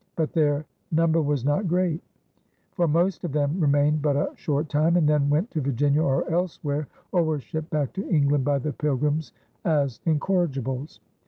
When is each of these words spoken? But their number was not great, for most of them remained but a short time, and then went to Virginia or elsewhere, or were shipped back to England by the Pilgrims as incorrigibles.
But 0.15 0.33
their 0.33 0.65
number 0.91 1.21
was 1.21 1.45
not 1.45 1.67
great, 1.67 2.01
for 2.71 2.87
most 2.87 3.23
of 3.23 3.33
them 3.33 3.59
remained 3.59 4.01
but 4.01 4.15
a 4.15 4.31
short 4.35 4.67
time, 4.67 4.95
and 4.97 5.07
then 5.07 5.29
went 5.29 5.51
to 5.51 5.61
Virginia 5.61 6.01
or 6.01 6.27
elsewhere, 6.31 6.87
or 7.11 7.21
were 7.21 7.39
shipped 7.39 7.69
back 7.69 7.93
to 7.93 8.09
England 8.09 8.43
by 8.43 8.57
the 8.57 8.73
Pilgrims 8.73 9.31
as 9.63 9.99
incorrigibles. 10.07 11.01